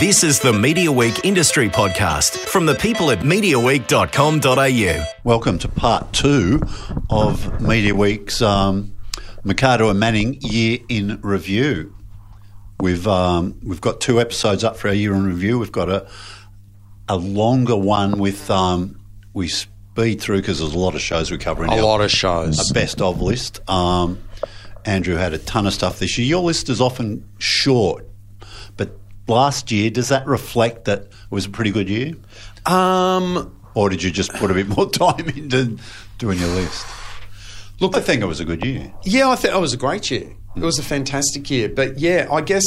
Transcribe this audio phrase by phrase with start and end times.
[0.00, 5.04] This is the Media Week Industry Podcast from the people at MediaWeek.com.au.
[5.24, 6.62] Welcome to part two
[7.10, 8.94] of Media Week's um,
[9.44, 11.94] Mercado and Manning Year in Review.
[12.80, 15.58] We've um, we've got two episodes up for our year in review.
[15.58, 16.08] We've got a
[17.08, 18.98] a longer one with um,
[19.34, 21.70] we speed through because there's a lot of shows we're covering.
[21.70, 22.70] A our- lot of shows.
[22.70, 23.60] a best of list.
[23.68, 24.18] Um,
[24.86, 26.26] Andrew had a ton of stuff this year.
[26.26, 28.09] Your list is often short, but
[29.30, 32.12] last year does that reflect that it was a pretty good year,
[32.66, 35.78] Um, or did you just put a bit more time into
[36.18, 36.84] doing your list?
[37.80, 38.92] look, I think it was a good year.
[39.04, 40.34] yeah, I think it was a great year.
[40.56, 41.68] It was a fantastic year.
[41.68, 42.64] But yeah, I guess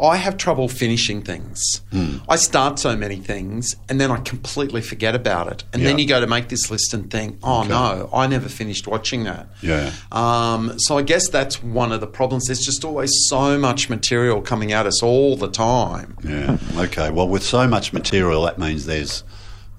[0.00, 1.82] I have trouble finishing things.
[1.90, 2.18] Hmm.
[2.28, 5.64] I start so many things and then I completely forget about it.
[5.72, 8.86] And then you go to make this list and think, oh no, I never finished
[8.86, 9.48] watching that.
[9.60, 9.92] Yeah.
[10.12, 12.46] Um, so I guess that's one of the problems.
[12.46, 16.16] There's just always so much material coming at us all the time.
[16.24, 16.56] Yeah.
[16.76, 17.10] Okay.
[17.10, 19.24] Well, with so much material, that means there's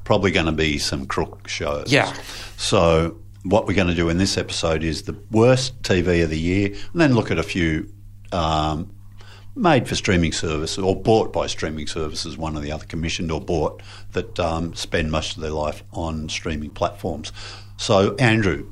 [0.04, 1.92] probably going to be some crook shows.
[1.92, 2.14] Yeah.
[2.58, 3.18] So
[3.50, 6.68] what we're going to do in this episode is the worst TV of the year,
[6.68, 7.92] and then look at a few
[8.32, 8.94] um,
[9.56, 12.38] made for streaming services or bought by streaming services.
[12.38, 13.82] One or the other commissioned or bought
[14.12, 17.32] that um, spend most of their life on streaming platforms.
[17.78, 18.72] So, Andrew,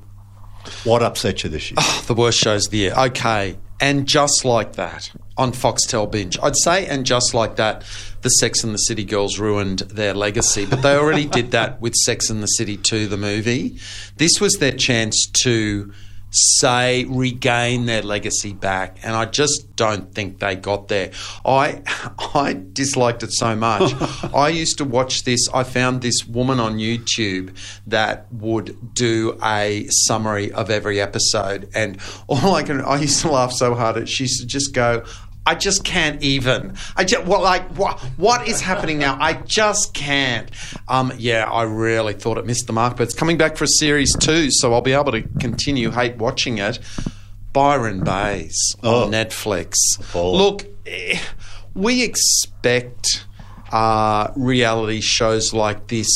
[0.84, 1.78] what upset you this year?
[2.08, 2.94] The worst shows of the year.
[2.96, 3.58] Okay.
[3.81, 6.38] And just like that on Foxtel Binge.
[6.42, 7.84] I'd say, and just like that,
[8.22, 11.94] the Sex and the City girls ruined their legacy, but they already did that with
[11.94, 13.78] Sex and the City 2, the movie.
[14.18, 15.92] This was their chance to
[16.36, 21.11] say regain their legacy back and I just don't think they got there.
[21.45, 21.81] I
[22.33, 23.94] I disliked it so much.
[24.33, 27.56] I used to watch this I found this woman on YouTube
[27.88, 33.31] that would do a summary of every episode and all I can I used to
[33.31, 35.03] laugh so hard at she used to just go
[35.45, 36.75] I just can't even.
[36.95, 39.17] I just well, like what what is happening now?
[39.19, 40.49] I just can't.
[40.88, 43.67] Um, yeah, I really thought it missed the mark, but it's coming back for a
[43.79, 46.79] series two, so I'll be able to continue hate watching it.
[47.53, 49.03] Byron Baes Oh.
[49.05, 49.75] on Netflix.
[50.11, 50.38] Paul.
[50.38, 51.17] Look, eh,
[51.73, 53.25] we expect
[53.72, 56.09] uh, reality shows like this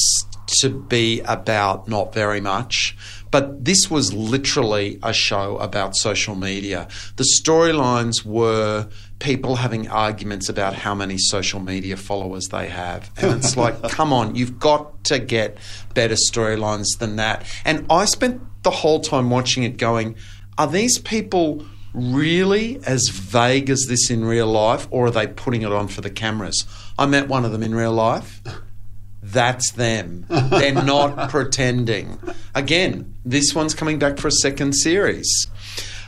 [0.62, 2.98] to be about not very much.
[3.32, 6.88] But this was literally a show about social media.
[7.18, 8.88] The storylines were
[9.20, 13.12] people having arguments about how many social media followers they have.
[13.18, 15.58] And it's like, come on, you've got to get
[15.94, 17.46] better storylines than that.
[17.66, 20.16] And I spent the whole time watching it going,
[20.58, 25.62] are these people really as vague as this in real life, or are they putting
[25.64, 26.66] it on for the cameras?
[26.98, 28.42] I met one of them in real life.
[29.22, 30.26] That's them.
[30.30, 32.20] They're not pretending.
[32.56, 35.48] Again, this one's coming back for a second series.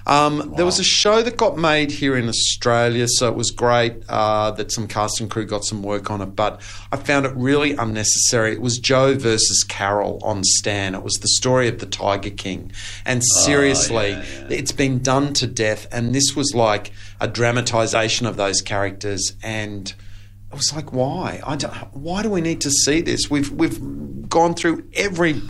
[0.07, 4.03] Um, There was a show that got made here in Australia, so it was great
[4.09, 7.33] uh, that some cast and crew got some work on it, but I found it
[7.35, 8.53] really unnecessary.
[8.53, 10.95] It was Joe versus Carole on Stan.
[10.95, 12.71] It was the story of the Tiger King.
[13.05, 14.17] And seriously,
[14.49, 19.93] it's been done to death, and this was like a dramatisation of those characters and.
[20.51, 21.39] I was like, why?
[21.47, 23.31] I don't, why do we need to see this?
[23.31, 23.79] We've we've
[24.27, 25.41] gone through every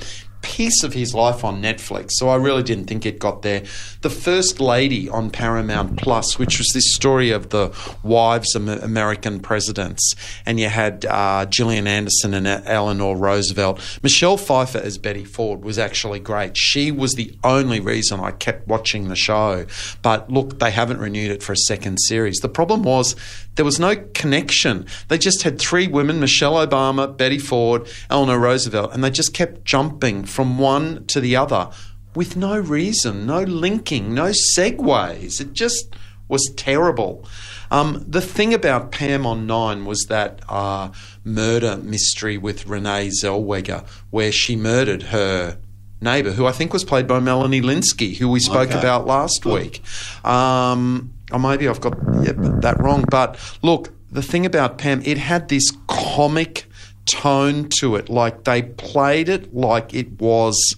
[0.41, 3.63] piece of his life on Netflix, so I really didn't think it got there.
[4.01, 7.71] The First Lady on Paramount Plus, which was this story of the
[8.03, 10.15] wives of American presidents,
[10.45, 13.79] and you had uh, Gillian Anderson and E- Eleanor Roosevelt.
[14.01, 16.57] Michelle Pfeiffer as Betty Ford was actually great.
[16.57, 19.65] She was the only reason I kept watching the show.
[20.01, 22.37] But look, they haven't renewed it for a second series.
[22.37, 23.15] The problem was
[23.55, 24.85] there was no connection.
[25.09, 29.65] They just had three women Michelle Obama, Betty Ford, Eleanor Roosevelt, and they just kept
[29.65, 31.69] jumping from one to the other
[32.15, 35.39] with no reason, no linking, no segues.
[35.41, 35.95] It just
[36.27, 37.25] was terrible.
[37.69, 40.89] Um, the thing about Pam on Nine was that uh,
[41.23, 45.57] murder mystery with Renee Zellweger, where she murdered her
[46.01, 48.79] neighbour, who I think was played by Melanie Lynskey, who we spoke Okay.
[48.79, 49.81] about last week.
[50.25, 53.05] Um, or maybe I've got yeah, that wrong.
[53.09, 56.65] But look, the thing about Pam, it had this comic
[57.05, 58.09] tone to it.
[58.09, 60.75] Like they played it like it was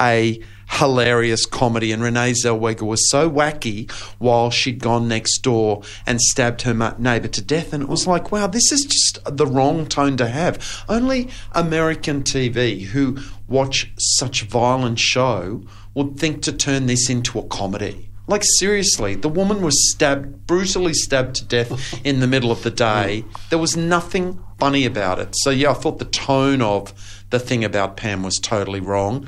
[0.00, 1.92] a hilarious comedy.
[1.92, 6.94] And Renee Zellweger was so wacky while she'd gone next door and stabbed her ma-
[6.98, 7.72] neighbour to death.
[7.72, 10.84] And it was like, wow, this is just the wrong tone to have.
[10.88, 13.18] Only American TV who
[13.48, 15.64] watch such violent show
[15.94, 18.07] would think to turn this into a comedy.
[18.28, 22.70] Like seriously, the woman was stabbed, brutally stabbed to death in the middle of the
[22.70, 23.24] day.
[23.48, 25.34] There was nothing funny about it.
[25.38, 29.26] So yeah, I thought the tone of the thing about Pam was totally wrong.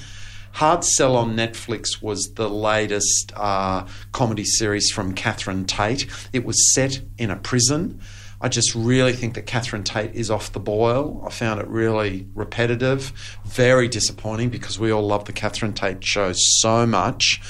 [0.52, 6.06] Hard Sell on Netflix was the latest uh, comedy series from Catherine Tate.
[6.34, 8.00] It was set in a prison.
[8.42, 11.22] I just really think that Catherine Tate is off the boil.
[11.26, 13.12] I found it really repetitive,
[13.44, 17.40] very disappointing because we all love the Catherine Tate show so much.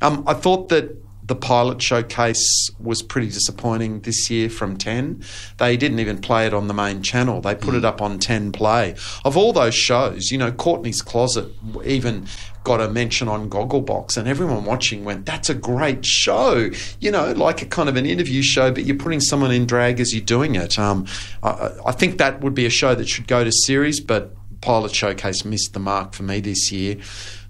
[0.00, 0.96] Um, I thought that
[1.28, 5.22] the pilot showcase was pretty disappointing this year from 10.
[5.58, 7.42] They didn't even play it on the main channel.
[7.42, 8.96] They put it up on 10 Play.
[9.26, 11.48] Of all those shows, you know, Courtney's Closet
[11.84, 12.26] even
[12.64, 16.70] got a mention on Gogglebox, and everyone watching went, That's a great show.
[16.98, 20.00] You know, like a kind of an interview show, but you're putting someone in drag
[20.00, 20.78] as you're doing it.
[20.78, 21.06] Um,
[21.42, 24.94] I, I think that would be a show that should go to series, but Pilot
[24.94, 26.96] Showcase missed the mark for me this year.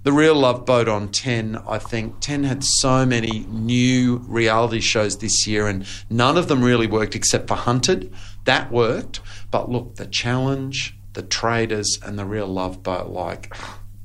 [0.03, 5.17] The Real Love Boat on 10, I think 10 had so many new reality shows
[5.17, 8.13] this year, and none of them really worked except for Hunted.
[8.45, 9.19] That worked.
[9.51, 13.53] But look, The Challenge, The Traitors, and The Real Love Boat, like,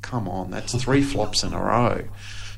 [0.03, 2.09] come on, that's three flops in a row.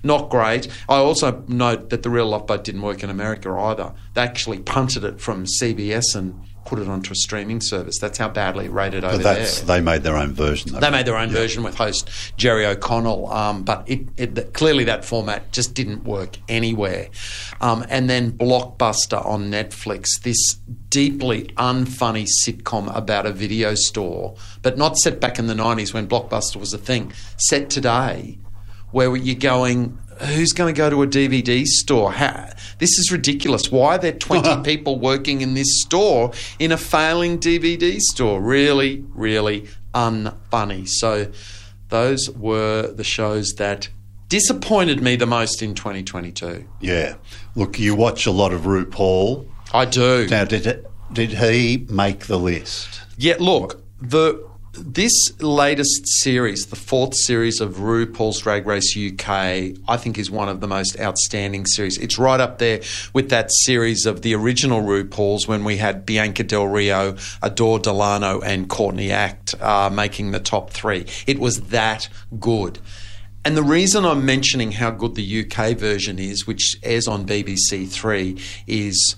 [0.03, 0.69] Not great.
[0.88, 3.93] I also note that The Real Love Boat didn't work in America either.
[4.15, 7.99] They actually punted it from CBS and put it onto a streaming service.
[7.99, 9.79] That's how badly it rated over But that's there.
[9.79, 10.73] they made their own version.
[10.73, 10.81] though.
[10.81, 15.05] They made their own version with host Jerry O'Connell, um, but it, it, clearly that
[15.05, 17.09] format just didn't work anywhere.
[17.61, 20.55] Um, and then Blockbuster on Netflix, this
[20.91, 26.07] deeply unfunny sitcom about a video store, but not set back in the 90s when
[26.09, 28.39] Blockbuster was a thing, set today,
[28.93, 32.13] where you're going, who's going to go to a DVD store?
[32.13, 32.49] How,
[32.79, 33.71] this is ridiculous.
[33.71, 38.41] Why are there 20 people working in this store in a failing DVD store?
[38.41, 40.89] Really, really unfunny.
[40.89, 41.31] So,
[41.89, 43.89] those were the shows that
[44.29, 46.67] disappointed me the most in 2022.
[46.81, 47.15] Yeah.
[47.55, 49.47] Look, you watch a lot of RuPaul.
[49.73, 50.27] I do.
[50.29, 53.03] Now, did it, did he make the list?
[53.17, 54.46] Yeah, look, the
[54.76, 59.28] this latest series, the fourth series of RuPaul's Drag Race UK,
[59.88, 61.99] I think is one of the most outstanding series.
[61.99, 62.82] It's right up there
[63.12, 68.40] with that series of the original RuPaul's when we had Bianca Del Rio, Adore Delano,
[68.40, 71.06] and Courtney Act uh, making the top three.
[71.26, 72.08] It was that
[72.38, 72.78] good.
[73.44, 77.88] And the reason I'm mentioning how good the UK version is, which airs on BBC
[77.88, 79.14] Three, is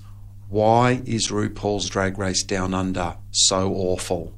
[0.49, 4.35] why is RuPaul's Drag Race Down Under so awful?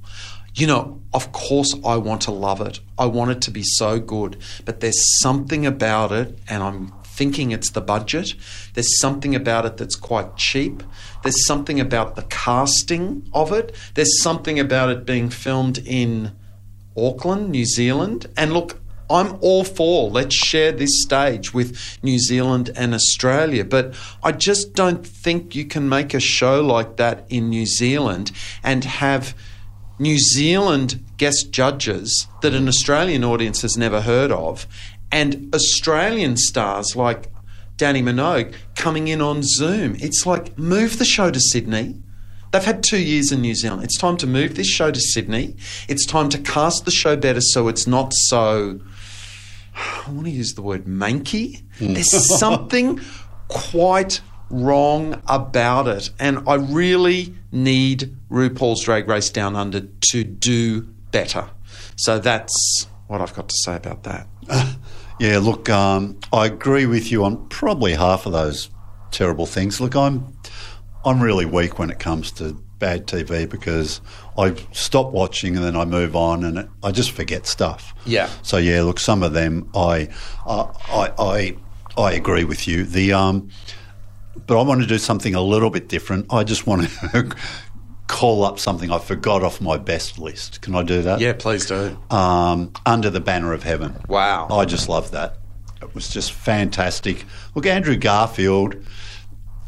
[0.54, 2.80] You know, of course, I want to love it.
[2.98, 7.52] I want it to be so good, but there's something about it, and I'm thinking
[7.52, 8.34] it's the budget.
[8.74, 10.84] There's something about it that's quite cheap.
[11.24, 13.76] There's something about the casting of it.
[13.94, 16.32] There's something about it being filmed in
[16.98, 18.28] Auckland, New Zealand.
[18.36, 23.94] And look, I'm all for let's share this stage with New Zealand and Australia, but
[24.24, 28.32] I just don't think you can make a show like that in New Zealand
[28.64, 29.36] and have
[30.02, 34.66] New Zealand guest judges that an Australian audience has never heard of
[35.12, 37.32] and Australian stars like
[37.78, 39.96] Dannii Minogue coming in on Zoom.
[40.00, 42.02] It's like move the show to Sydney.
[42.52, 43.84] They've had two years in New Zealand.
[43.84, 45.56] It's time to move this show to Sydney.
[45.88, 48.80] It's time to cast the show better so it's not so.
[49.76, 51.62] I want to use the word manky.
[51.78, 51.94] Hmm.
[51.94, 53.00] There's something
[53.50, 54.22] quite
[54.52, 56.10] wrong about it.
[56.20, 59.82] And I really need RuPaul's Drag Race Down Under
[60.12, 60.82] to do
[61.12, 61.50] better.
[61.96, 64.28] So that's what I've got to say about that.
[65.22, 68.72] Yeah, look, um, I agree with you on probably half of those
[69.12, 69.80] terrible things.
[69.80, 70.36] Look, I'm
[71.06, 74.02] I'm really weak when it comes to bad TV because
[74.36, 77.94] I stop watching and then I move on and it, I just forget stuff.
[78.04, 78.32] Yeah.
[78.42, 80.10] So yeah, look, some of them I
[80.48, 81.58] I I I,
[82.02, 82.84] I agree with you.
[82.84, 83.50] The um,
[84.48, 86.28] but I want to do something a little bit different.
[86.34, 87.36] I just want to
[88.08, 90.62] call up something I forgot off my best list.
[90.62, 91.20] Can I do that?
[91.20, 91.98] Yeah, please do.
[92.10, 93.96] um, Under the Banner of Heaven.
[94.08, 94.48] Wow.
[94.50, 95.38] I just love that.
[95.82, 97.26] It was just fantastic.
[97.56, 98.76] Look, Andrew Garfield,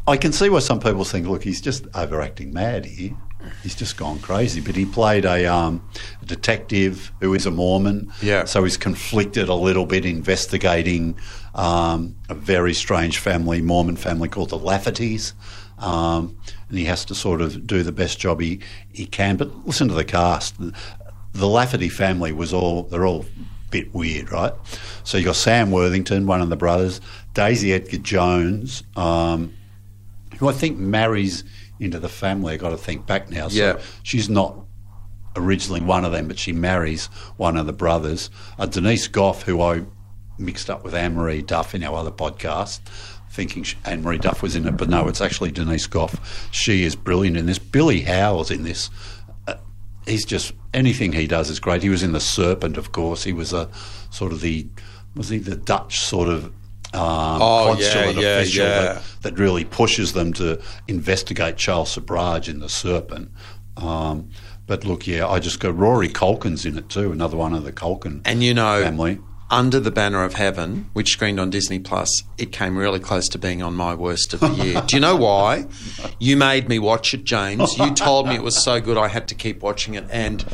[0.06, 3.16] I can see why some people think, look, he's just overacting mad here.
[3.62, 4.60] He's just gone crazy.
[4.60, 5.86] But he played a, um,
[6.22, 8.12] a detective who is a Mormon.
[8.22, 8.44] Yeah.
[8.44, 11.16] So he's conflicted a little bit investigating
[11.54, 15.32] um, a very strange family, Mormon family called the Laffertys.
[15.78, 18.60] Um, and he has to sort of do the best job he,
[18.92, 19.36] he can.
[19.36, 20.54] But listen to the cast.
[21.32, 24.52] The, Lafferty family was all, they're all a bit weird, right?
[25.02, 27.00] So you've got Sam Worthington, one of the brothers,
[27.34, 29.52] Daisy Edgar Jones, um,
[30.38, 31.44] who I think marries
[31.80, 32.54] into the family.
[32.54, 33.48] I've got to think back now.
[33.48, 33.78] So Yeah.
[34.02, 34.58] she's not
[35.36, 38.30] originally one of them, but she marries one of the brothers.
[38.58, 39.82] Uh, Denise Gough, who I
[40.38, 42.80] mixed up with Anne Marie Duff in our other podcast,
[43.30, 46.48] thinking she, Anne Marie Duff was in it, but no, it's actually Denise Gough.
[46.52, 47.58] She is brilliant in this.
[47.58, 48.90] Billy Howle's in this.
[49.48, 49.54] Uh,
[50.06, 51.82] he's just anything he does is great.
[51.82, 53.24] He was in The Serpent, of course.
[53.24, 53.68] He was a
[54.10, 54.68] sort of the
[55.16, 56.52] was he the Dutch sort of
[56.94, 58.80] um, Oh, consulate yeah, yeah, official yeah.
[58.80, 63.30] That, that really pushes them to investigate Charles Sobhraj in The Serpent.
[63.76, 64.30] Um,
[64.66, 65.70] but look, yeah, I just go.
[65.70, 69.18] Rory Culkin's in it too, another one of the Culkin And you know, family.
[69.50, 72.08] Under the Banner of Heaven, which screened on Disney Plus,
[72.38, 74.82] it came really close to being on my worst of the year.
[74.86, 75.66] Do you know why?
[76.18, 77.76] You made me watch it, James.
[77.78, 80.06] You told me it was so good I had to keep watching it.
[80.10, 80.44] And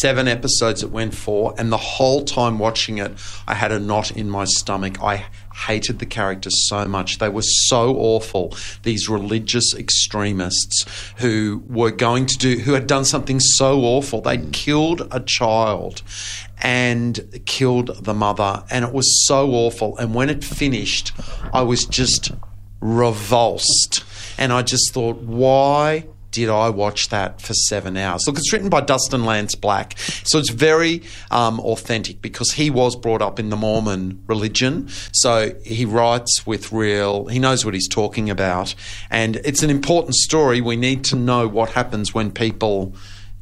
[0.00, 3.12] seven episodes it went for, and the whole time watching it,
[3.46, 5.00] I had a knot in my stomach.
[5.02, 5.26] I
[5.66, 7.18] hated the characters so much.
[7.18, 8.56] They were so awful.
[8.82, 10.84] These religious extremists
[11.18, 14.20] who were going to do, who had done something so awful.
[14.20, 16.02] They'd killed a child
[16.62, 19.96] and killed the mother, and it was so awful.
[19.98, 21.12] And when it finished,
[21.52, 22.32] I was just
[22.80, 24.04] revulsed.
[24.38, 28.26] And I just thought, why did I watch that for seven hours?
[28.26, 32.96] Look, it's written by Dustin Lance Black, so it's very um, authentic because he was
[32.96, 34.88] brought up in the Mormon religion.
[35.12, 38.74] So he writes with real, he knows what he's talking about.
[39.10, 40.60] And it's an important story.
[40.60, 42.94] We need to know what happens when people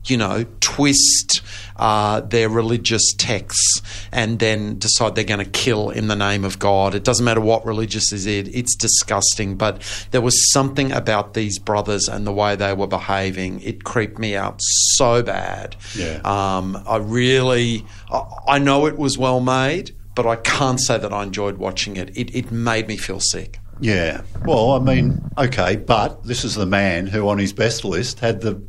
[0.06, 1.42] you know, twist
[1.76, 3.82] uh, their religious texts
[4.12, 6.94] and then decide they're going to kill in the name of God.
[6.94, 8.48] It doesn't matter what religious is it.
[8.54, 9.56] It's disgusting.
[9.56, 13.60] But there was something about these brothers and the way they were behaving.
[13.60, 15.76] It creeped me out so bad.
[15.94, 16.20] Yeah.
[16.25, 21.12] Um, I really, I, I know it was well made, but I can't say that
[21.12, 22.16] I enjoyed watching it.
[22.16, 23.60] It, it made me feel sick.
[23.80, 24.22] Yeah.
[24.46, 28.40] Well, I mean, okay, but this is the man who, on his best list, had
[28.40, 28.62] the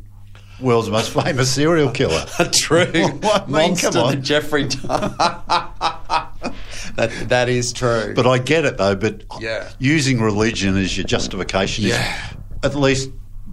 [0.60, 2.24] world's most famous serial killer.
[2.52, 2.90] True.
[2.94, 4.14] I mean, Monster come on.
[4.16, 4.64] that Jeffrey
[6.96, 8.12] that that is true.
[8.14, 8.94] But I get it though.
[8.96, 9.70] But Yeah.
[9.78, 12.28] using religion as your justification Yeah.
[12.30, 12.34] is
[12.64, 13.10] at least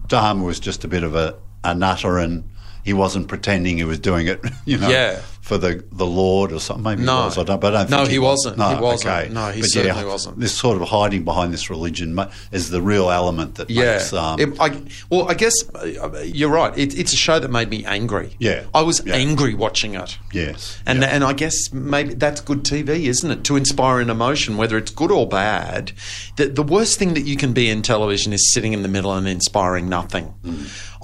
[0.07, 2.43] Dahmer was just a bit of a, a nutter and
[2.83, 5.21] he wasn't pretending he was doing it, you know, Yeah.
[5.45, 6.83] For the, the Lord or something.
[6.83, 7.19] Maybe No.
[7.19, 7.37] he was.
[7.37, 8.43] I don't, but I don't No, he was.
[8.47, 8.55] wasn't.
[8.55, 9.13] He wasn't.
[9.13, 9.29] Okay.
[9.31, 10.39] No, he but certainly yeah, wasn't.
[10.39, 12.19] This sort of hiding behind this religion
[12.51, 14.11] is the real element that yeah, makes.
[14.11, 16.75] Um, It- I, well, I guess uh, you're right.
[16.75, 18.35] It, it's a show that made me angry.
[18.39, 18.63] Yeah.
[18.73, 19.13] I was Yeah.
[19.13, 20.17] angry watching it.
[20.33, 20.79] yes.
[20.87, 21.09] And yeah.
[21.09, 23.43] and I guess maybe that's good TV, isn't it?
[23.43, 25.91] To inspire an emotion, whether it's good or bad.
[26.37, 29.13] The, the worst thing that you can be in television is sitting in the middle
[29.13, 30.33] and inspiring nothing.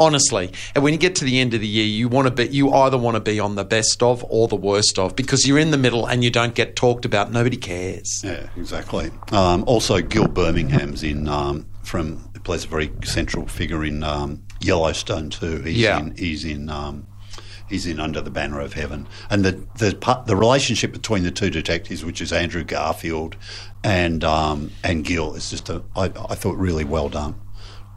[0.01, 2.47] Honestly, and when you get to the end of the year, you want to be
[2.51, 5.59] you either want to be on the best of or the worst of because you're
[5.59, 7.31] in the middle and you don't get talked about.
[7.31, 8.21] Nobody cares.
[8.23, 9.11] Yeah, exactly.
[9.31, 15.29] Um, also, Gil Birmingham's in um, from plays a very central figure in um, Yellowstone
[15.29, 15.61] too.
[15.61, 15.99] He's Yeah.
[15.99, 17.05] in, he's in um,
[17.69, 21.51] he's in Under the Banner of Heaven, and the the the relationship between the two
[21.51, 23.35] detectives, which is Andrew Garfield
[23.83, 27.35] and um, and Gil, is just a I, I thought really well done.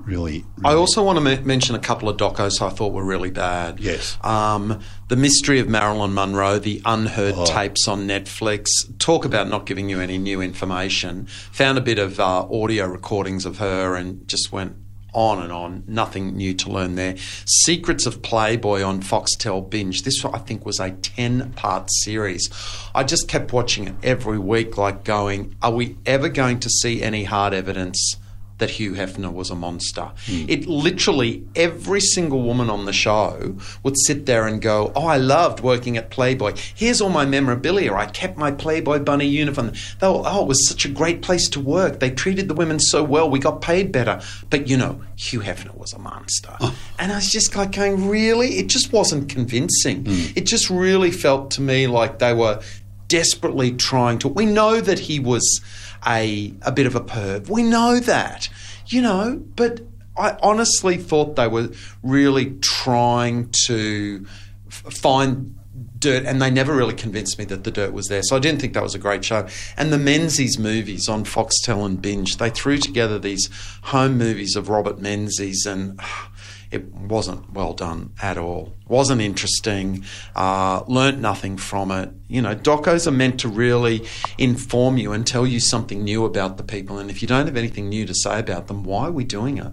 [0.06, 3.30] Really, I also want to me- mention a couple of docos I thought were really
[3.30, 3.80] bad.
[3.80, 4.18] Yes.
[4.22, 7.46] Um, the Mystery of Marilyn Monroe, the unheard Oh.
[7.46, 8.66] tapes on Netflix.
[8.98, 11.26] Talk about not giving you any new information.
[11.52, 14.76] Found a bit of uh, audio recordings of her and just went
[15.14, 15.84] on and on.
[15.86, 17.14] Nothing new to learn there.
[17.46, 20.02] Secrets of Playboy on Foxtel Binge.
[20.02, 22.50] This, I think, was a 10 part series.
[22.94, 27.00] I just kept watching it every week, like going, are we ever going to see
[27.02, 28.16] any hard evidence?
[28.58, 30.12] That Hugh Hefner was a monster.
[30.26, 30.46] Hmm.
[30.48, 35.16] It literally, every single woman on the show would sit there and go, Oh, I
[35.16, 36.54] loved working at Playboy.
[36.74, 37.92] Here's all my memorabilia.
[37.92, 39.72] I kept my Playboy bunny uniform.
[40.00, 42.00] They were, oh, it was such a great place to work.
[42.00, 43.28] They treated the women so well.
[43.28, 44.20] We got paid better.
[44.50, 46.56] But, you know, Hugh Hefner was a monster.
[46.60, 46.76] Oh.
[46.98, 48.58] And I was just like going, Really?
[48.58, 50.04] It just wasn't convincing.
[50.04, 50.32] Hmm.
[50.36, 52.62] It just really felt to me like they were
[53.08, 54.28] desperately trying to.
[54.28, 55.60] We know that he was
[56.06, 57.48] a a bit of a perv.
[57.48, 58.48] We know that,
[58.86, 59.42] you know.
[59.56, 59.80] But
[60.16, 61.70] I honestly thought they were
[62.02, 64.26] really trying to
[64.68, 65.58] f- find
[65.98, 68.22] dirt, and they never really convinced me that the dirt was there.
[68.22, 69.46] So I didn't think that was a great show.
[69.76, 73.48] And the Menzies movies on Foxtel and Binge, they threw together these
[73.84, 75.98] home movies of Robert Menzies and.
[76.00, 76.30] Ah,
[76.74, 78.74] It wasn't well done at all.
[78.88, 80.04] Wasn't interesting.
[80.34, 82.10] Uh, learnt nothing from it.
[82.28, 84.04] You know, docos are meant to really
[84.38, 86.98] inform you and tell you something new about the people.
[86.98, 89.58] And if you don't have anything new to say about them, why are we doing
[89.58, 89.72] it?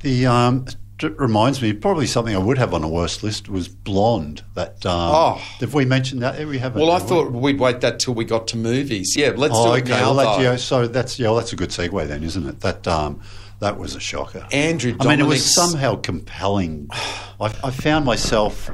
[0.00, 0.66] The um,
[1.02, 4.42] it reminds me probably something I would have on a worst list was Blonde.
[4.54, 5.34] That um, Oh.
[5.60, 6.46] have we mentioned that?
[6.46, 6.80] We haven't.
[6.82, 7.08] Well, I we?
[7.08, 9.14] thought we'd wait that till we got to movies.
[9.16, 9.92] Yeah, let's Oh, do it okay.
[9.92, 10.14] now.
[10.14, 12.60] Well, that, yeah, so that's yeah, well, that's a good segue then, isn't it?
[12.60, 13.20] That um,
[13.62, 14.46] that was a shocker.
[14.52, 16.88] Andrew I mean, it was somehow compelling.
[16.92, 18.70] I, I found myself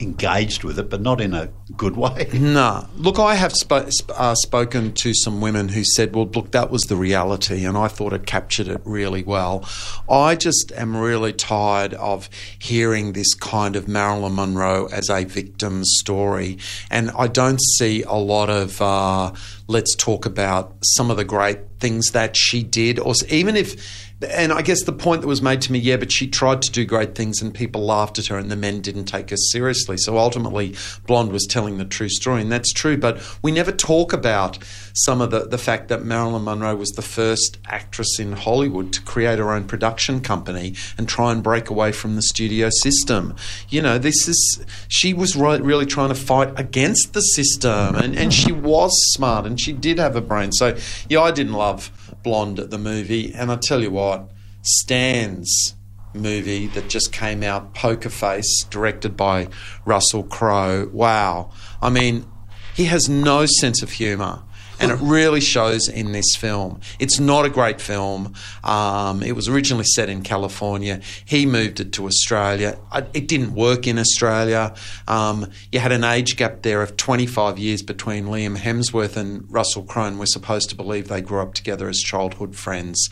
[0.00, 2.28] engaged with it, but not in a good way.
[2.32, 2.86] No.
[2.96, 6.70] Look, I have sp- sp- uh, spoken to some women who said, well, look, that
[6.70, 9.68] was the reality, and I thought it captured it really well.
[10.08, 12.30] I just am really tired of
[12.60, 16.58] hearing this kind of Marilyn Monroe as a victim story,
[16.92, 18.80] and I don't see a lot of.
[18.80, 19.32] Uh,
[19.66, 24.52] let's talk about some of the great things that she did, or even if and
[24.52, 26.84] I guess the point that was made to me, yeah, but she tried to do
[26.84, 29.96] great things and people laughed at her and the men didn't take her seriously.
[29.96, 30.74] So ultimately,
[31.06, 32.96] Blonde was telling the true story, and that's true.
[32.96, 34.58] But we never talk about
[34.94, 39.02] some of the, the fact that Marilyn Monroe was the first actress in Hollywood to
[39.02, 43.36] create her own production company and try and break away from the studio system.
[43.68, 48.18] You know, this is, she was right, really trying to fight against the system and,
[48.18, 50.50] and she was smart and she did have a brain.
[50.50, 50.76] So,
[51.08, 53.32] yeah, I didn't love Blonde at the movie.
[53.34, 54.30] And I tell you what,
[54.62, 55.74] Stan's
[56.14, 59.48] movie that just came out, Poker Face, directed by
[59.84, 60.88] Russell Crowe.
[60.92, 61.50] Wow.
[61.80, 62.26] I mean,
[62.74, 64.42] he has no sense of humour.
[64.80, 66.80] And it really shows in this film.
[66.98, 68.34] It's not a great film.
[68.64, 71.00] Um, it was originally set in California.
[71.24, 72.78] He moved it to Australia.
[73.12, 74.74] It didn't work in Australia.
[75.06, 79.82] Um, you had an age gap there of 25 years between Liam Hemsworth and Russell
[79.82, 80.16] Crowe.
[80.16, 83.08] We're supposed to believe they grew up together as childhood friends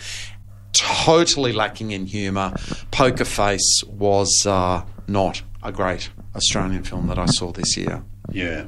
[0.76, 2.52] totally lacking in humour.
[2.90, 8.04] Poker Face was uh, not a great Australian film that I saw this year.
[8.30, 8.66] Yeah.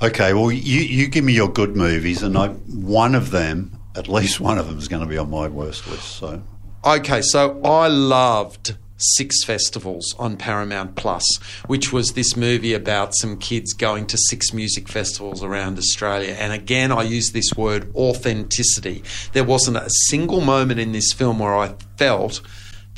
[0.00, 4.08] Okay, well, you, you give me your good movies, and I one of them, at
[4.08, 6.16] least one of them, is going to be on my worst list.
[6.16, 6.42] So,
[6.84, 11.24] okay, so I loved Six Festivals on Paramount Plus,
[11.66, 16.36] which was this movie about some kids going to six music festivals around Australia.
[16.38, 19.02] And again, I use this word authenticity.
[19.32, 22.40] There wasn't a single moment in this film where I felt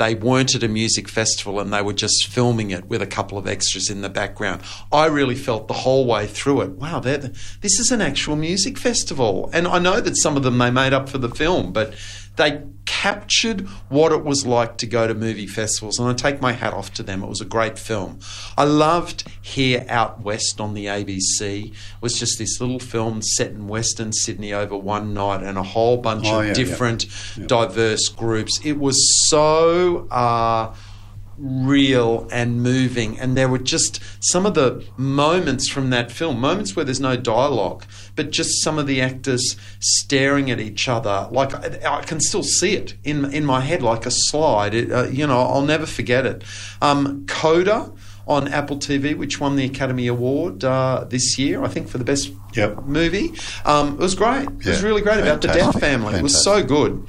[0.00, 3.36] they weren't at a music festival and they were just filming it with a couple
[3.36, 4.62] of extras in the background.
[4.90, 6.70] I really felt the whole way through it.
[6.70, 10.70] Wow, this is an actual music festival, and I know that some of them they
[10.70, 11.94] made up for the film, but
[12.36, 12.62] they
[13.00, 16.74] captured what it was like to go to movie festivals, and I take my hat
[16.74, 17.22] off to them.
[17.22, 18.18] It was a great film.
[18.58, 21.70] I loved Here Out West on the ABC.
[21.70, 25.62] It was just this little film set in Western Sydney over one night, and a
[25.62, 27.06] whole bunch oh, of yeah, different,
[27.38, 27.46] yeah.
[27.46, 28.60] diverse groups.
[28.64, 28.98] It was
[29.30, 30.06] so.
[30.10, 30.74] Uh,
[31.40, 33.18] real and moving.
[33.18, 37.16] And there were just some of the moments from that film, moments where there's no
[37.16, 41.28] dialogue, but just some of the actors staring at each other.
[41.30, 44.74] Like I, I can still see it in in my head, like a slide.
[44.74, 46.44] It, uh, you know, I'll never forget it.
[46.82, 47.92] Um, Coda
[48.26, 52.04] on Apple TV, which won the Academy Award uh, this year, I think, for the
[52.04, 52.84] best yep.
[52.84, 53.32] movie.
[53.64, 54.44] Um, it was great.
[54.44, 54.70] It yeah.
[54.70, 55.50] was really great Fantastic.
[55.50, 56.12] about the death family.
[56.12, 56.20] Fantastic.
[56.20, 57.06] It was so good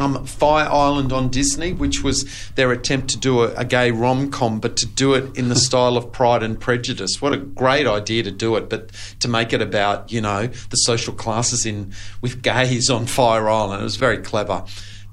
[0.00, 4.30] um, Fire Island on Disney, which was their attempt to do a, a gay rom
[4.30, 7.20] com, but to do it in the style of Pride and Prejudice.
[7.20, 10.76] What a great idea to do it, but to make it about you know the
[10.76, 13.80] social classes in with gays on Fire Island.
[13.80, 14.64] It was very clever.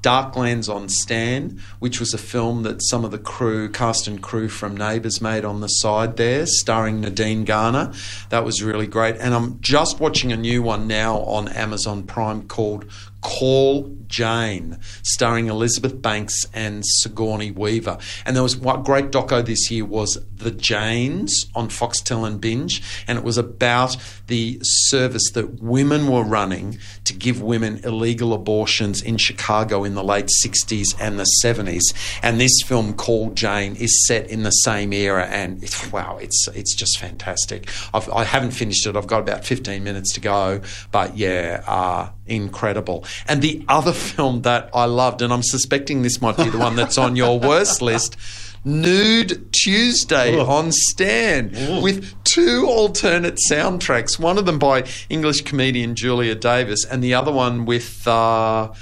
[0.01, 4.47] Darklands on Stan, which was a film that some of the crew, cast and crew
[4.47, 7.91] from Neighbours made on the side there, starring Nadine Garner.
[8.29, 9.17] That was really great.
[9.17, 12.85] And I'm just watching a new one now on Amazon Prime called
[13.21, 17.97] Call Jane, starring Elizabeth Banks and Sigourney Weaver.
[18.25, 22.81] And there was what great doco this year was The Janes on Foxtel and Binge,
[23.07, 29.01] and it was about the service that women were running to give women illegal abortions
[29.01, 31.81] in Chicago in the late 60s and the 70s.
[32.21, 36.47] And this film called Jane is set in the same era, and it's, wow, it's
[36.53, 37.69] it's just fantastic.
[37.93, 38.95] I've, I have not finished it.
[38.95, 43.05] I've got about 15 minutes to go, but yeah, uh, incredible.
[43.27, 46.75] And the other film that I loved, and I'm suspecting this might be the one
[46.75, 48.17] that's on your worst list.
[48.65, 54.19] Nude Tuesday on Stan with two alternate soundtracks.
[54.19, 58.73] One of them by English comedian Julia Davis, and the other one with uh,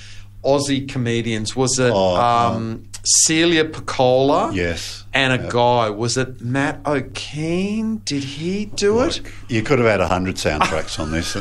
[0.44, 1.56] Aussie comedians.
[1.56, 4.52] Was it oh, um, Celia Pacquola?
[4.54, 5.90] Yes and a guy.
[5.90, 8.04] Was it Matt O'Keefe?
[8.04, 9.22] Did he do it?
[9.48, 11.36] You could have had a hundred soundtracks on this.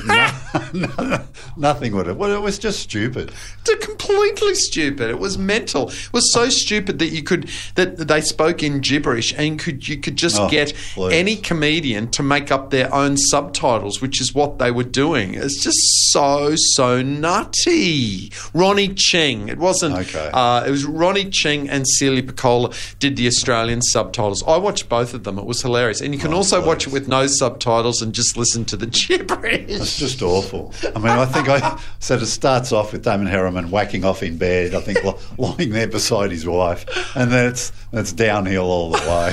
[0.72, 1.24] no,
[1.56, 2.16] nothing would have.
[2.16, 3.32] Well, it was just stupid.
[3.66, 5.10] It's completely stupid.
[5.10, 5.88] It was mental.
[5.88, 9.98] It was so stupid that you could that they spoke in gibberish, and could you
[9.98, 11.12] could just oh, get please.
[11.12, 15.34] any comedian to make up their own subtitles, which is what they were doing.
[15.34, 18.30] It's just so so nutty.
[18.54, 19.48] Ronny Chieng.
[19.48, 19.96] It wasn't.
[19.96, 20.30] Okay.
[20.32, 24.42] Uh, it was Ronny Chieng and Celia Pacquola did the Australian Australian subtitles.
[24.46, 25.38] I watched both of them.
[25.38, 26.02] It was hilarious.
[26.02, 26.66] And you can oh, also please.
[26.66, 29.64] watch it with no subtitles and just listen to the gibberish.
[29.70, 30.74] It's just awful.
[30.94, 34.36] I mean, I think I said it starts off with Damon Herriman whacking off in
[34.36, 34.98] bed, I think
[35.38, 36.84] lying there beside his wife,
[37.16, 39.32] and then it's, it's downhill all the way.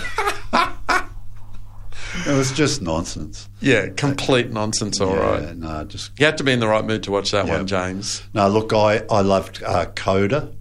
[2.28, 3.50] it was just nonsense.
[3.60, 5.02] Yeah, complete nonsense.
[5.02, 5.41] All right.
[5.44, 7.58] Yeah, no, just You had to be in the right mood to watch that Yeah.
[7.58, 8.24] one, James.
[8.34, 10.54] No, look, I, I loved uh, Coda,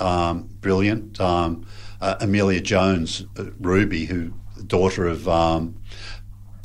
[0.00, 1.20] um, brilliant.
[1.20, 1.64] Um,
[2.04, 4.34] uh, Emilia Jones, uh, Ruby, who
[4.66, 5.80] daughter of um,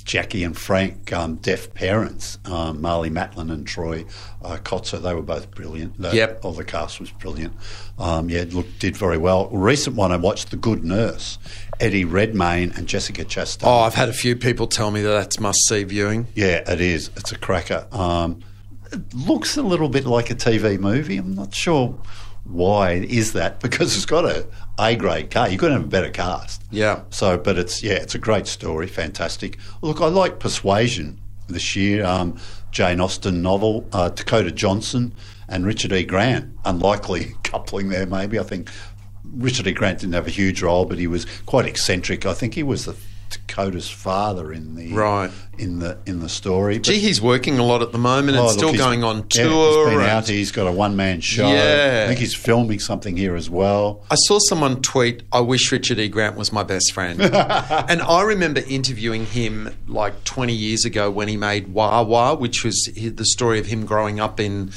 [0.04, 4.06] Jackie and Frank, um, deaf parents, um, Marlee Matlin and Troy
[4.43, 5.97] uh, Kotsur, they were both brilliant.
[5.97, 6.43] The, Yep.
[6.43, 7.54] All the cast was brilliant.
[7.97, 9.47] Um, yeah, look, did very well.
[9.49, 11.39] Recent one I watched, The Good Nurse,
[11.80, 13.65] Eddie Redmayne and Jessica Chastain.
[13.65, 16.28] Oh, I've had a few people tell me that that's must see viewing.
[16.36, 17.12] Yeah, it is.
[17.15, 17.88] It's a cracker.
[17.93, 18.41] Um,
[18.91, 21.15] it looks a little bit like a TV movie.
[21.15, 21.97] I'm not sure
[22.50, 24.46] why is that because it's got a
[24.80, 25.52] A grade cast.
[25.52, 26.64] You couldn't have a better cast.
[26.72, 27.02] Yeah.
[27.10, 28.88] So, but it's yeah, it's a great story.
[28.88, 29.58] Fantastic.
[29.82, 32.06] Look, I like Persuasion this year.
[32.06, 32.38] Um,
[32.72, 35.14] Jane Austen novel, uh, Dakota Johnson
[35.48, 36.04] and Richard E.
[36.04, 36.54] Grant.
[36.66, 38.40] Unlikely coupling there, maybe.
[38.40, 38.70] I think
[39.24, 39.72] Richard E.
[39.72, 42.26] Grant didn't have a huge role, but he was quite eccentric.
[42.26, 42.96] I think he was the
[43.50, 45.32] Dakota's father in the Right.
[45.58, 46.78] in the in the story.
[46.78, 49.26] But- Gee, he's working a lot at the moment Oh, and look, still going on
[49.34, 50.28] yeah, he's been out.
[50.28, 51.48] He's got a one man show.
[51.48, 52.04] Yeah.
[52.06, 54.04] I think he's filming something here as well.
[54.12, 56.08] I saw someone tweet, I wish Richard E.
[56.08, 57.20] Grant was my best friend.
[57.22, 62.64] and I remember interviewing him like 20 years ago when he made Wah Wah, which
[62.64, 64.72] was the story of him growing up in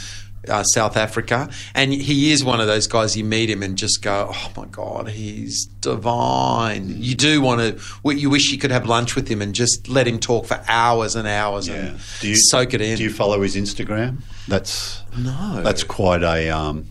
[0.49, 1.49] uh, South Africa.
[1.75, 4.67] And he is one of those guys, you meet him and just go, oh my
[4.67, 7.03] God, he's divine.
[7.03, 10.07] You do want to, you wish you could have lunch with him and just let
[10.07, 12.97] him talk for hours and hours and Do you soak it in.
[12.99, 14.23] Do you follow his Instagram?
[14.49, 15.63] That's No.
[15.63, 16.51] That's quite a.
[16.51, 16.89] Um,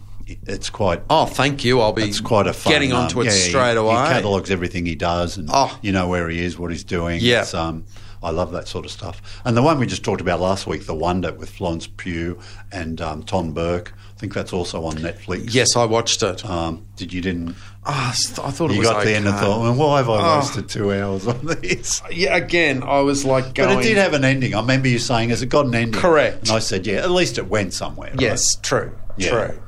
[0.48, 1.02] it's quite.
[1.10, 1.82] oh, thank you.
[1.82, 3.92] I'll be It's quite a fun, getting onto um, it yeah, straight he, away.
[3.92, 5.78] He catalogues everything he does, and Oh.
[5.82, 7.20] you know where he is, what he's doing.
[7.22, 7.42] Yeah.
[7.42, 7.84] It's, um,
[8.24, 9.42] I love that sort of stuff.
[9.46, 12.38] And the one we just talked about last week, The Wonder, with Florence Pugh
[12.72, 13.94] and um, Tom Burke.
[14.16, 15.52] I think that's also on Netflix.
[15.56, 16.46] yes, I watched it.
[16.46, 17.56] Um, did you didn't?
[17.84, 19.44] Ah, I th- I thought it You was got to the end and okay.
[19.46, 20.38] thought, well, why have I Oh.
[20.38, 22.04] wasted two hours on this?
[22.12, 23.74] Yeah, again, I was like going.
[23.76, 24.54] But it did have an ending.
[24.54, 26.42] I remember you saying, "Has it got an ending?" Correct.
[26.50, 28.22] And I said, "Yeah, at least it went somewhere." right?
[28.22, 29.30] Yes, true, Yeah.
[29.48, 29.60] true.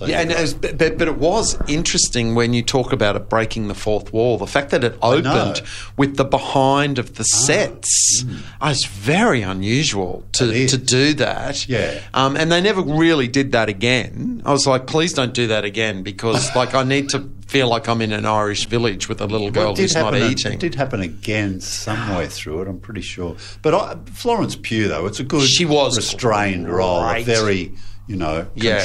[0.00, 3.28] So yeah, and it was, but, but it was interesting when you talk about it
[3.28, 4.38] breaking the fourth wall.
[4.38, 5.60] The fact that it opened
[5.98, 8.24] with the behind of the sets
[8.62, 11.68] uh, is very unusual to, to do that.
[11.68, 12.00] Yeah.
[12.14, 14.40] um, and they never really did that again.
[14.46, 17.86] I was like, please don't do that again because like I need to feel like
[17.86, 20.52] I'm in an Irish village with a little girl Well, who's not happen- eating.
[20.54, 22.68] It did happen again somewhere through it.
[22.68, 23.36] I'm pretty sure.
[23.60, 27.74] But I, Florence Pugh, though, it's a good, She was restrained role, a very,
[28.06, 28.78] you know, Yeah.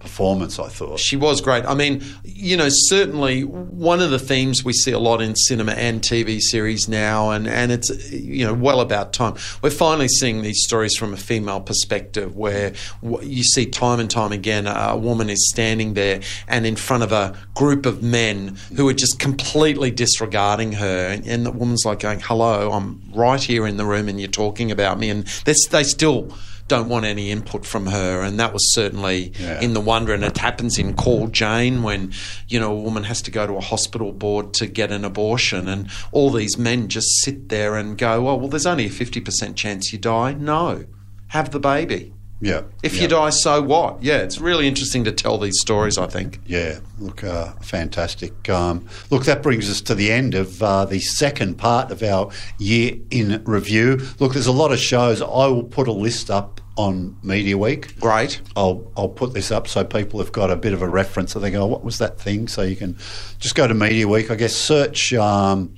[0.00, 0.58] Performance.
[0.58, 0.98] I thought.
[0.98, 1.64] She was great.
[1.64, 5.72] I mean, you know, certainly one of the themes we see a lot in cinema
[5.72, 9.36] and TV series now, and, and it's, you know, well about time.
[9.62, 12.72] We're finally seeing these stories from a female perspective where
[13.22, 17.12] you see time and time again a woman is standing there and in front of
[17.12, 21.20] a group of men who are just completely disregarding her.
[21.24, 24.70] And, the woman's like going, hello, I'm right here in the room and you're talking
[24.70, 25.08] about me.
[25.08, 26.34] And they still
[26.70, 28.22] don't want any input from her.
[28.22, 29.60] And that was certainly Yeah.
[29.60, 32.12] in the wonder, and it happens in Call Jane when
[32.48, 35.68] you know a woman has to go to a hospital board to get an abortion,
[35.68, 39.20] and all these men just sit there and go, "Oh, well, there's only a fifty
[39.20, 40.84] percent chance you die." No,
[41.28, 42.12] have the baby.
[42.42, 42.62] yeah.
[42.82, 43.02] If yeah.
[43.02, 44.02] you die, so what?
[44.02, 45.98] Yeah, it's really interesting to tell these stories.
[45.98, 46.40] I think.
[46.46, 48.48] Yeah, look, uh, fantastic.
[48.48, 52.30] Um, look, that brings us to the end of uh, the second part of our
[52.58, 54.00] year in review.
[54.20, 55.20] Look, there's a lot of shows.
[55.20, 57.98] I will put a list up on Media Week.
[58.00, 58.40] Great.
[58.56, 61.32] I'll I'll put this up so people have got a bit of a reference.
[61.32, 62.96] So they go, "What was that thing?" So you can
[63.38, 64.30] just go to Media Week.
[64.30, 65.74] I guess search um,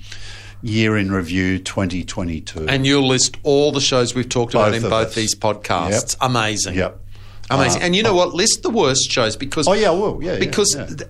[0.61, 2.67] year in review 2022.
[2.67, 5.15] And you'll list all the shows we've talked about Both in both us.
[5.15, 6.13] these podcasts.
[6.13, 6.29] Yep.
[6.29, 6.75] Amazing.
[6.75, 6.99] Yep.
[7.55, 7.81] Amazing.
[7.81, 8.33] Uh, and you know what?
[8.33, 10.23] List the worst shows because Oh, yeah, I will.
[10.23, 10.85] Yeah, yeah, because yeah.
[10.85, 11.09] th-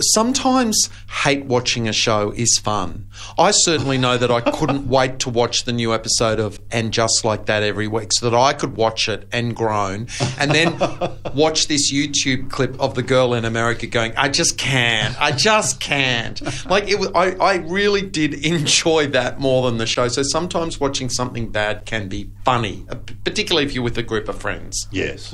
[0.00, 0.88] sometimes
[1.22, 3.06] hate watching a show is fun.
[3.38, 7.24] I certainly know that I couldn't wait to watch the new episode of And Just
[7.24, 10.78] Like That every week so that I could watch it and groan and then
[11.34, 15.20] watch this YouTube clip of the girl in America going, I just can't.
[15.20, 16.40] I just can't.
[16.68, 20.08] Like it was, I, I really did enjoy that more than the show.
[20.08, 24.28] So sometimes watching something bad can be funny, uh, particularly if you're with a group
[24.28, 24.88] of friends.
[24.90, 25.32] Yes,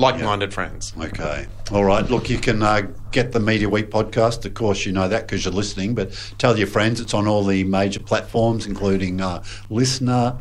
[0.48, 0.92] Like-minded friends.
[0.98, 1.46] Okay.
[1.72, 2.08] All right.
[2.08, 4.44] Look, you can uh, get the Media Week podcast.
[4.44, 7.00] Of course, you know that because you're listening, but tell your friends.
[7.00, 10.40] It's on all the major platforms, including uh, Listnr,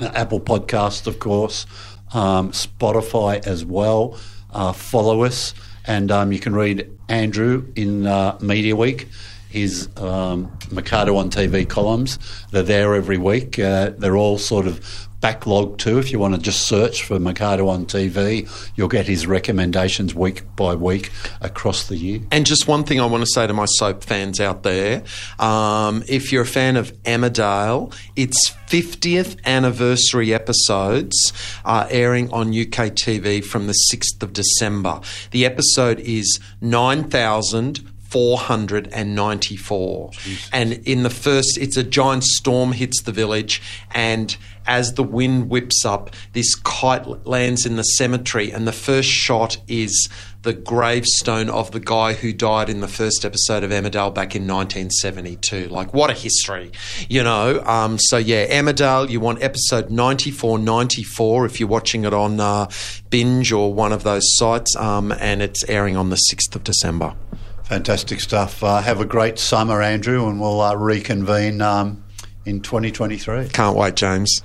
[0.00, 1.66] uh, Apple Podcasts, of course,
[2.14, 4.18] um, Spotify as well.
[4.50, 5.52] Uh, follow us,
[5.86, 9.08] and um, you can read Andrew in uh, Media Week.
[9.50, 12.18] his um, Mercado on TV columns.
[12.50, 13.58] They're there every week.
[13.58, 15.98] Uh, they're all sort of backlog too.
[15.98, 20.42] If you want to just search for Mercado on TV, you'll get his recommendations week
[20.54, 21.10] by week
[21.40, 22.20] across the year.
[22.30, 25.02] And just one thing I want to say to my soap fans out there
[25.38, 31.32] um, if you're a fan of Emmerdale, its 50th anniversary episodes
[31.64, 35.00] are airing on UK TV from the 6th of December.
[35.30, 37.93] The episode is 9,000.
[38.14, 40.10] 494.
[40.52, 44.36] And in the first, it's a giant storm hits the village, and
[44.68, 49.58] as the wind whips up, this kite lands in the cemetery, and the first shot
[49.66, 50.08] is
[50.42, 54.46] the gravestone of the guy who died in the first episode of Emmerdale back in
[54.46, 55.66] 1972.
[55.68, 56.70] Like, what a history,
[57.08, 57.60] you know?
[57.64, 62.70] Um, so, yeah, Emmerdale, you want episode 94, 94 if you're watching it on uh,
[63.10, 67.16] Binge or one of those sites, um, and it's airing on the 6th of December.
[67.64, 68.62] Fantastic stuff.
[68.62, 72.04] Uh, have a great summer, Andrew, and we'll uh, reconvene um,
[72.44, 73.48] in 2023.
[73.48, 74.42] Can't wait, James.